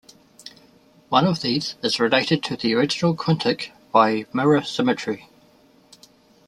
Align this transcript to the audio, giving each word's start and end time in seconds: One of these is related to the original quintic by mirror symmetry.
One 1.09 1.27
of 1.27 1.41
these 1.43 1.75
is 1.83 1.99
related 1.99 2.41
to 2.45 2.57
the 2.57 2.73
original 2.73 3.15
quintic 3.15 3.69
by 3.91 4.25
mirror 4.33 4.63
symmetry. 4.63 5.29